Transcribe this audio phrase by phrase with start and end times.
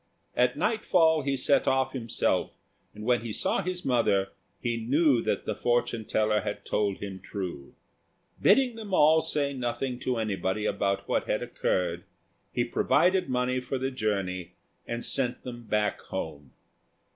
[0.35, 2.49] At night fall he set off himself,
[2.95, 7.19] and when he saw his mother he knew that the fortune teller had told him
[7.19, 7.75] true.
[8.41, 12.03] Bidding them all say nothing to anybody about what had occurred,
[12.51, 14.53] he provided money for the journey,
[14.87, 16.51] and sent them back home.